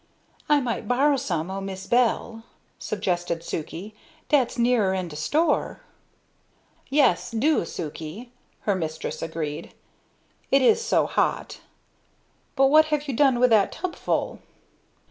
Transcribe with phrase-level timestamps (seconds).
[0.49, 2.43] "I might borrow some o' Mis' Bell?"
[2.79, 3.93] suggested Sukey;
[4.29, 5.77] "dat's nearer 'n' de sto'."
[6.89, 9.75] "Yes, do, Sukey," her mistress agreed.
[10.49, 11.61] "It is so hot.
[12.55, 14.39] But what have you done with that tubful?"